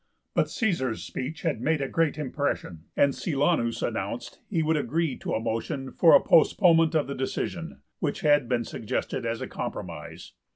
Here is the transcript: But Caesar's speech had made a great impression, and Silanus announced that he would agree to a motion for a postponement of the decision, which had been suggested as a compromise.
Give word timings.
But 0.33 0.49
Caesar's 0.49 1.03
speech 1.03 1.43
had 1.43 1.61
made 1.61 1.79
a 1.79 1.87
great 1.87 2.17
impression, 2.17 2.85
and 2.97 3.13
Silanus 3.13 3.83
announced 3.83 4.31
that 4.31 4.43
he 4.49 4.63
would 4.63 4.75
agree 4.75 5.15
to 5.17 5.33
a 5.33 5.39
motion 5.39 5.91
for 5.91 6.15
a 6.15 6.19
postponement 6.23 6.95
of 6.95 7.05
the 7.05 7.13
decision, 7.13 7.81
which 7.99 8.21
had 8.21 8.49
been 8.49 8.63
suggested 8.63 9.27
as 9.27 9.41
a 9.41 9.47
compromise. 9.47 10.33